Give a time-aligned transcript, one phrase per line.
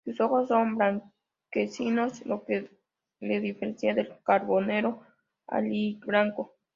[0.03, 2.71] Sus ojos son blanquecinos, lo que
[3.19, 5.01] le diferencia del carbonero
[5.45, 6.55] aliblanco.